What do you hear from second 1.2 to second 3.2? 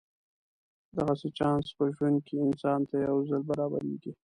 چانس په ژوند کې انسان ته یو